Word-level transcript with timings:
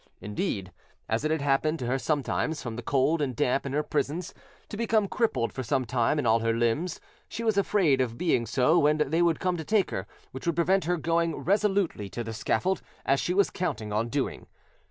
Indeed, 0.19 0.71
as 1.07 1.23
it 1.23 1.29
had 1.29 1.43
happened 1.43 1.77
to 1.77 1.85
her 1.85 1.99
sometimes, 1.99 2.63
from 2.63 2.75
the 2.75 2.81
cold 2.81 3.21
and 3.21 3.35
damp 3.35 3.67
in 3.67 3.73
her 3.73 3.83
prisons, 3.83 4.33
to 4.69 4.75
become 4.75 5.07
crippled 5.07 5.53
for 5.53 5.61
some 5.61 5.85
time 5.85 6.17
in 6.17 6.25
all 6.25 6.39
her 6.39 6.53
limbs, 6.53 6.99
she 7.29 7.43
was 7.43 7.55
afraid 7.55 8.01
of 8.01 8.17
being 8.17 8.47
so 8.47 8.79
when 8.79 8.97
they 8.97 9.21
would 9.21 9.39
come 9.39 9.57
to 9.57 9.63
take 9.63 9.91
her, 9.91 10.07
which 10.31 10.47
would 10.47 10.55
prevent 10.55 10.85
her 10.85 10.97
going 10.97 11.35
resolutely 11.35 12.09
to 12.09 12.23
the 12.23 12.33
scaffold, 12.33 12.81
as 13.05 13.19
she 13.19 13.35
was 13.35 13.51
counting 13.51 13.93
on 13.93 14.09
doing. 14.09 14.47